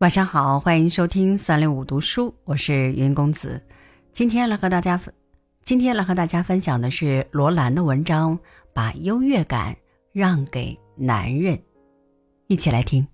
[0.00, 3.58] 晚上好，欢迎收听三六五读书，我是云公子。
[4.12, 5.12] 今天来和大家分，
[5.62, 8.38] 今天来和大家分享的是罗兰的文章
[8.74, 9.74] 《把优越感
[10.12, 11.56] 让给男人》，
[12.46, 13.08] 一起来听。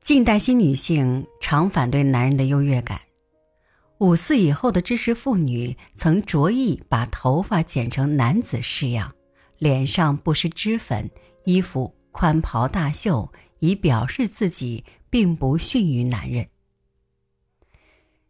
[0.00, 3.00] 近代新女性常反对男人的优越感。
[4.02, 9.14] 五四以后的知识妇女曾着意把头发剪成男子式样，
[9.58, 11.08] 脸上不施脂粉，
[11.44, 16.44] 衣服宽袍大袖，以表示自己并不逊于男人。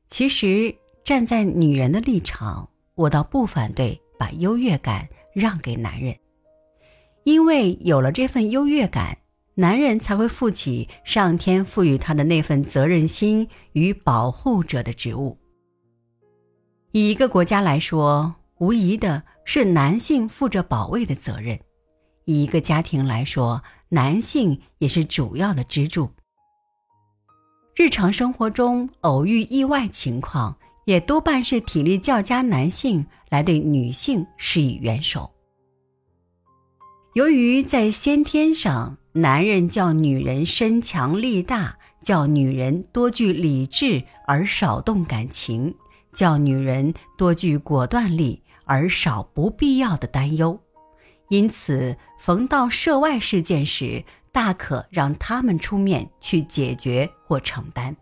[0.09, 6.15] 其实，站在女人的立场，我倒不反对把优越感让给男人，
[7.25, 9.17] 因为有了这份优越感，
[9.55, 15.39] 男人才会负起上天赋予他的那份责任心与保护者的职务。
[16.93, 21.57] 以一个国家来说，无疑的是男性负着保卫的责任；
[22.27, 26.11] 以一个家庭来说，男性也是主要的支柱。
[27.75, 30.55] 日常生活中偶遇意外情况，
[30.85, 35.31] 也多半是体力较佳男性来对女性施以援手。
[37.15, 45.75] 由于在先天上，男人较女人身强力大，较女人多具理智而少动感情。
[46.13, 50.61] 叫女人多具果断力，而少不必要的担忧，
[51.29, 57.97] 因此逢到涉外事件时，大可让他们出面去解决或承担。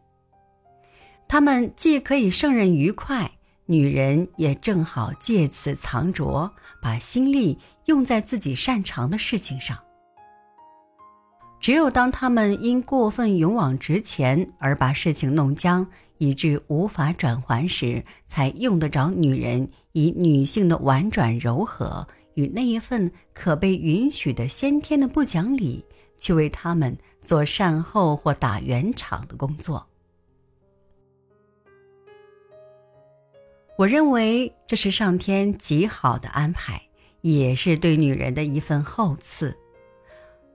[1.28, 3.31] 他们既可以胜任愉快，
[3.66, 9.78] 女人也正好借此藏拙，把心力用在自己擅长的事情上。
[11.61, 25.84] 只有当他们因过分勇往直前而把事情弄僵，以致无法转还时，才用得着女人以女性的婉转柔和与那一份可被允许的先天的不讲理，
[26.16, 29.87] 去为他们做善后或打圆场的工作。
[33.76, 36.81] 我认为这是上天极好的安排，
[37.20, 39.54] 也是对女人的一份厚赐。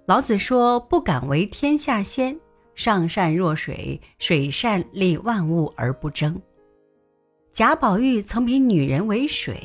[0.08, 2.40] 老子说：“不敢为天下先。”
[2.76, 6.40] 上善若水，水善利万物而不争。
[7.52, 9.58] 贾宝玉曾比女人为水，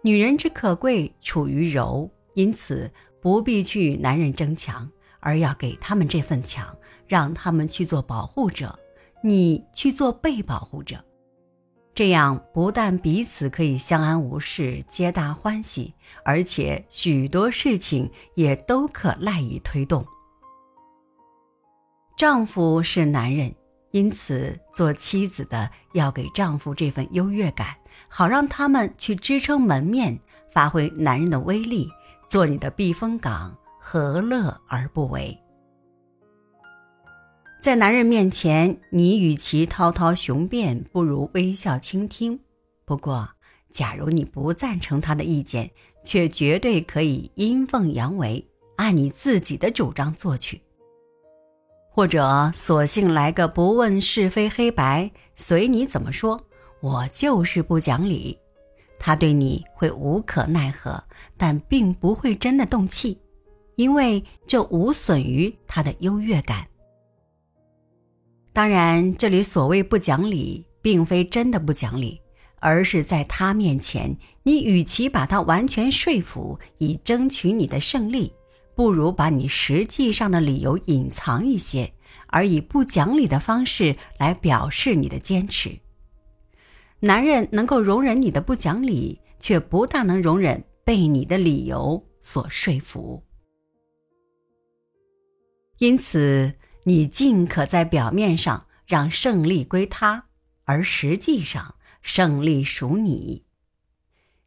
[0.00, 4.88] 女人之可贵处于柔，因此不必去与男人争强，
[5.20, 6.74] 而要给他们这份强，
[7.06, 8.78] 让他们去做保护者，
[9.22, 10.96] 你去做被保护者。
[11.96, 15.94] 这样不但彼此可以相安无事，皆大欢喜，
[16.26, 20.06] 而且许多事情也都可赖以推动。
[22.14, 23.50] 丈夫是男人，
[23.92, 27.74] 因此做妻子的要给丈夫这份优越感，
[28.08, 30.20] 好让他们去支撑门面，
[30.52, 31.88] 发挥男人的威力，
[32.28, 35.34] 做你的避风港，何乐而不为？
[37.66, 42.38] 在男人面前，你与其滔滔雄辩，不如微笑倾听。
[42.84, 43.28] 不过，
[43.72, 45.68] 假如你不赞成他的意见，
[46.04, 48.46] 却绝对可以阴奉阳违，
[48.76, 50.62] 按你自己的主张做去。
[51.90, 56.40] 或者索性来个不问是非黑白，随你怎么说，
[56.80, 58.38] 我就是不讲理。
[58.96, 61.02] 他对你会无可奈何，
[61.36, 63.18] 但并不会真的动气，
[63.74, 66.64] 因为这无损于他的优越感。
[68.56, 72.18] 当然，这里所谓不讲理，并非真的不讲理，
[72.58, 78.32] 而是在他面前，你与其把他完全说服以争取你的胜利。
[78.74, 81.92] 不如把你实际上的理由隐藏一些，
[82.28, 85.78] 而以不讲理的方式来表示你的坚持。
[86.98, 93.22] 男人能够容忍你的不讲理，却不大能容忍被你的理由所说服。
[95.76, 96.50] 因此，
[96.88, 100.26] 你尽可在表面上让胜利归他，
[100.64, 103.44] 而实际上胜利属你。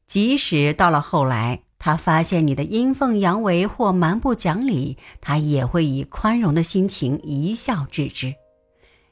[0.08, 1.64] 即使到了后来。
[1.82, 8.36] 他发现你的阴奉阳违或蛮不讲理，他也会以宽容的心情一笑置之。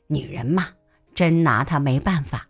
[0.07, 0.71] 女人嘛，
[1.15, 2.49] 真拿他没办法。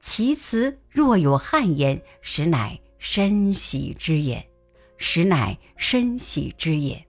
[0.00, 4.48] 其词若有汗焉，实乃深喜之也，
[4.96, 7.06] 实乃深喜之也。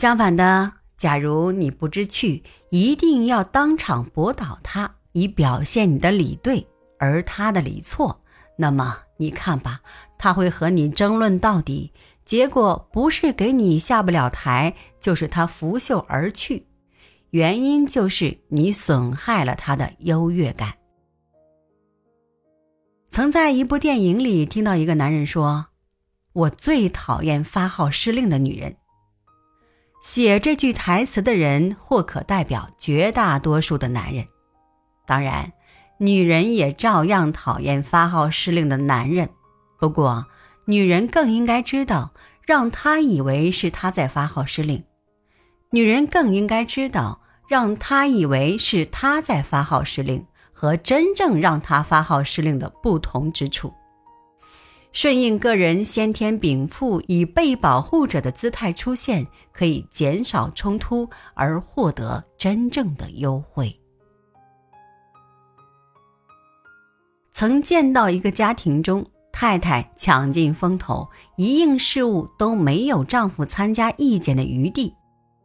[0.00, 6.66] 相反的，假如你不知趣，一定要当场驳倒他，以表现你的理对，
[6.98, 8.18] 而他的理错。
[8.56, 9.82] 那么你看吧，
[10.16, 11.92] 他会和你争论到底，
[12.24, 16.66] 结果不是给你下不了台，就是他拂袖而去。
[17.32, 20.72] 原因就是你损害了他的优越感，
[23.10, 25.66] 曾在一部电影里听到一个男人说
[26.32, 28.76] ：“我最讨厌发号施令的女人。”
[30.00, 34.26] 写这句台词的人或可代表绝大多数的男人，
[35.06, 35.52] 当然，
[35.98, 39.28] 女人也照样讨厌发号施令的男人。
[39.78, 40.26] 不过，
[40.64, 42.12] 女人更应该知道，
[42.46, 44.80] 让他以为是他在发号施令；
[45.70, 50.24] 女人更应该知道，让他以为是他在发号施令。
[50.52, 53.72] 和真正让他发号施令的不同之处，
[54.92, 63.74] 顺应个人先天禀赋，以被保护者的姿态出现，可以减少冲突而获得真正的优惠。
[67.32, 74.92] 曾见到一个家庭中，太太抢尽风头，一应事务都没有丈夫参加意见的余地，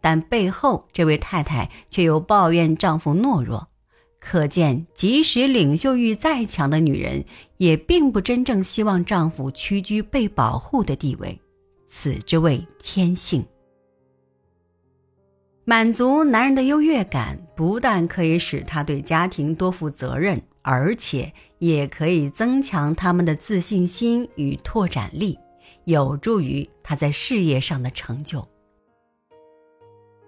[0.01, 3.65] 但背后这位太太却又抱怨丈夫懦弱。
[4.27, 7.23] 可见，即使领袖欲再强的女人，
[7.57, 11.39] 也并不真正希望丈夫屈居被保护的地位，
[11.85, 13.45] 此之谓天性。
[15.63, 25.37] 满足男人的优越感，不但可以使他对家庭多负责任，而且也可以增强他们的自信心与拓展力，
[25.83, 28.43] 有助于他在事业上的成就。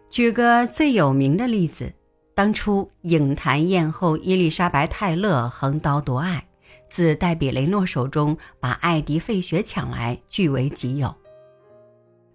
[0.08, 1.92] 举个最有名的例子。
[2.38, 6.45] 当初影坛艳后伊丽莎白·泰勒横刀夺爱，
[6.86, 11.12] 自戴比雷诺手中把艾迪·费雪抢来，据为己有。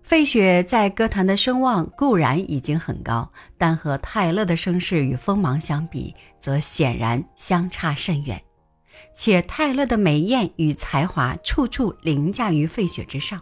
[0.03, 8.43] 费雪在歌坛的声望固然已经很高，但和泰勒的声势与锋芒相比，则显然相差甚远。
[9.15, 13.41] 且泰勒的美艳与才华处处凌驾于费雪之上，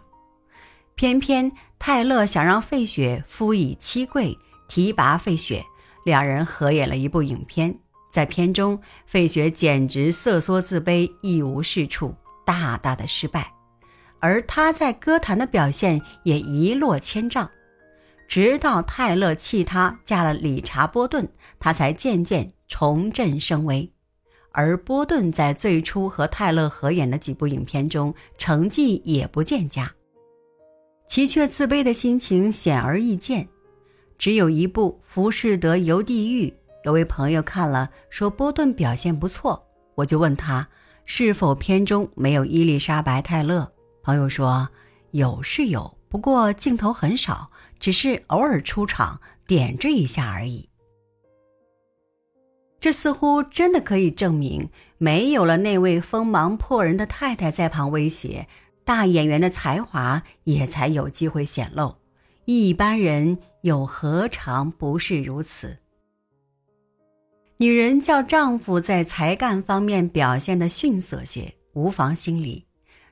[0.93, 4.37] 偏偏泰勒想让费雪夫以妻贵，
[4.67, 5.65] 提拔费雪。
[6.03, 7.77] 两人合演了一部影片，
[8.11, 12.15] 在片中，费雪简直瑟缩自卑，一无是处，
[12.45, 13.41] 大大的失败；
[14.19, 17.49] 而他在歌坛的表现也一落千丈。
[18.27, 21.27] 直到泰勒弃她嫁了理查·波顿，
[21.59, 23.91] 他才渐渐重振声威。
[24.53, 29.91] 而波顿在最初和泰勒合演的几部影片中，成绩也不见佳，
[31.07, 33.47] 其却自卑的心情显而易见。
[34.21, 36.47] 只有一部《浮士德游地狱》，
[36.83, 39.59] 有位朋友看了说波顿表现不错，
[39.95, 40.67] 我就问他
[41.05, 43.71] 是否片中没有伊丽莎白·泰勒。
[44.03, 44.69] 朋友说
[45.09, 50.69] 有是有，不过镜头很少，只是偶尔出场点缀一下而已。
[52.79, 54.69] 这似乎真的可以证明，
[54.99, 58.47] 没有了那位锋芒破人的太太在旁威胁，
[58.83, 61.95] 大演员的才华也才有机会显露。
[62.45, 65.77] 一般人又何尝不是如此？
[67.57, 72.65] 女人叫丈夫在才干方面表现的逊色些，无妨心理；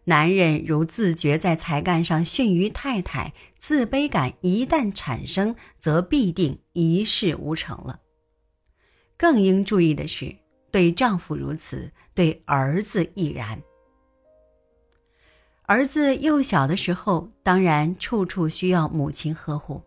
[0.05, 7.99] 男人如自觉在才干上逊于太太，自卑感一旦产生，则必定一事无成了。
[9.15, 10.35] 更应注意的是，
[10.71, 13.61] 对丈夫如此，对儿子亦然。
[15.63, 19.83] 儿子幼小的时候，当然处处需要母亲呵护，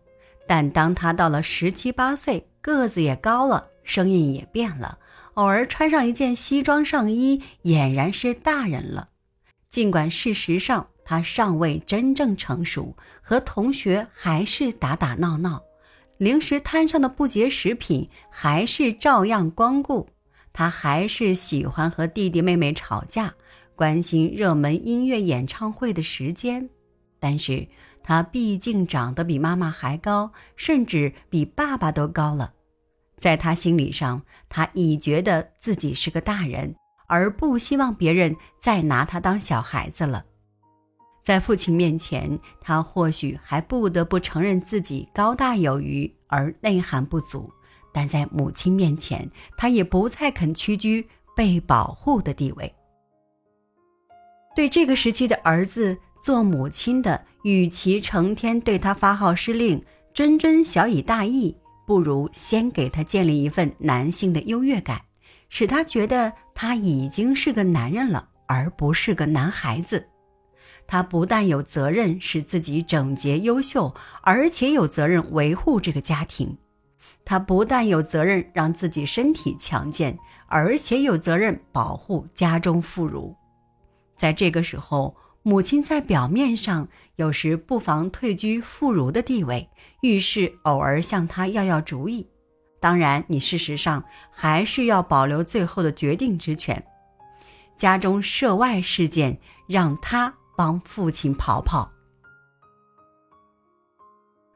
[0.47, 4.97] 但当他到了十七八岁，个子也高了，声音也变了，
[5.35, 9.09] 偶尔穿上一件西装上衣，俨然是大人了。
[9.69, 15.61] 尽管事实上他尚未真正成熟，和同学还是打打闹闹，
[16.17, 20.07] 零食摊上的不洁食品还是照样光顾，
[20.51, 23.33] 他还是喜欢和弟弟妹妹吵架。
[23.75, 26.69] 关心热门音乐演唱会的时间，
[27.19, 27.67] 但是
[28.03, 32.53] 他毕竟长得比妈妈还高，甚至比爸爸都高了。
[33.17, 36.75] 在他心理上，他已觉得自己是个大人，
[37.07, 40.25] 而不希望别人再拿他当小孩子了。
[41.23, 47.49] 在父亲面前，他或许还不得不承认自己高大有余而内涵不足，
[47.93, 52.75] 但在母亲面前，他也不再肯屈居被保护的地位。
[54.53, 59.81] 对这个时期的儿子，做母亲的，与其成天对他发号施令、
[60.13, 65.01] 谆谆小以大义，不如先给他建立一份男性的优越感，
[65.49, 70.07] 使他觉得他已经是个男人了，而不是个男孩子。
[70.85, 76.57] 他不但有责任使自己整洁优秀，而且有责任维护这个家庭。
[77.25, 83.33] 他不但有责任让自己身体强健，而且有责任保护家中妇孺。
[84.15, 89.69] 在这个时候，母亲在表面上有时不妨退居妇孺的地位，
[90.01, 92.25] 遇事偶尔向他要要主意。
[92.79, 96.81] 当然，你事实上还是要保留最后的决定之权。
[97.75, 101.91] 家中涉外事件，让他帮父亲跑跑。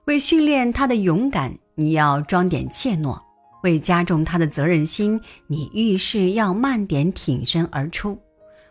[0.06, 3.20] 为训练他的勇敢，你要装点怯懦；
[3.64, 8.18] 为加重他的责任心，你遇事要慢点挺身而出；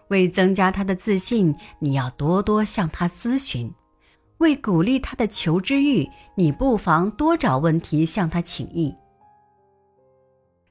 [0.09, 3.71] 为增加他的自信，你要多多向他咨询；
[4.39, 8.95] 为鼓励他的求知欲，你不妨多找问题向他请益。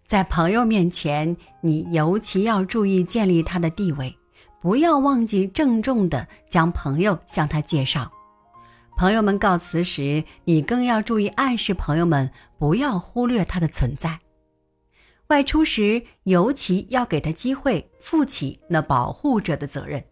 [0.05, 4.15] 在朋友面前，你尤其要注意建立他的地位，
[4.61, 8.11] 不要忘记郑重地将朋友向他介绍。
[8.95, 14.19] 朋友们告辞时，你更要注意暗示朋友们不要忽略他的存在。
[15.27, 20.03] 外出时，尤其要给他机会负起那保护者的责任。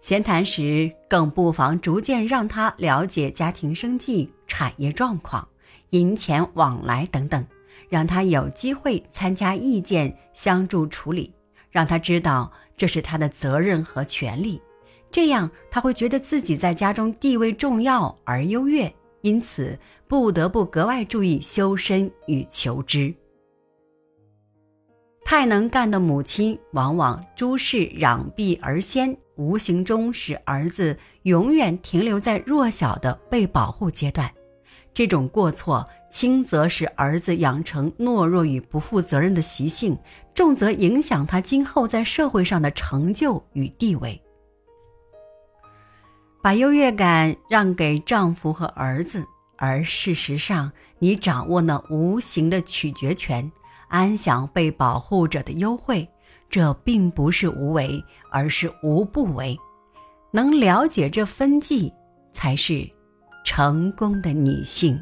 [0.00, 5.48] 闲谈时，更不妨逐渐让他了解家庭生计、产业状况、
[5.90, 7.44] 银钱往来等等，
[7.88, 11.32] 让他有机会参加意见，相助处理，
[11.70, 14.60] 让他知道这是他的责任和权利。
[15.10, 19.76] 这样他会觉得自己在家中地位重要而优越，因此
[20.06, 23.12] 不得不格外注意修身与求知。
[25.28, 34.30] 太能干的母亲往往诸事攘臂而先，无形中使儿子永远停留在弱小的被保护阶段。
[34.94, 39.98] 这种过错，轻则使儿子养成懦弱与不负责任的习性，
[40.32, 44.22] 重则影响他今后在社会上的成就与地位。
[46.40, 53.50] 把优越感让给丈夫和儿子，而事实上，你掌握那无形的取决权，
[53.88, 56.08] 安享被保护者的优惠。
[56.48, 59.58] 这并不是无为，而是无不为。
[60.30, 61.92] 能了解这分际，
[62.32, 62.88] 才是
[63.44, 64.96] 成功的女性。